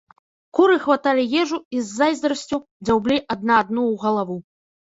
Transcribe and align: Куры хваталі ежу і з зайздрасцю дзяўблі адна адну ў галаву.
Куры 0.59 0.77
хваталі 0.85 1.25
ежу 1.41 1.59
і 1.75 1.83
з 1.83 1.85
зайздрасцю 1.99 2.57
дзяўблі 2.89 3.21
адна 3.37 3.53
адну 3.67 3.81
ў 3.93 4.05
галаву. 4.09 4.37